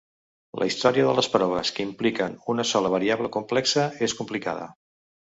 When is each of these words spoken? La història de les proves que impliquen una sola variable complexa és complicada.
La 0.61 0.67
història 0.69 1.03
de 1.07 1.11
les 1.19 1.27
proves 1.33 1.71
que 1.75 1.85
impliquen 1.87 2.37
una 2.53 2.65
sola 2.71 2.91
variable 2.95 3.31
complexa 3.37 3.85
és 4.09 4.17
complicada. 4.23 4.65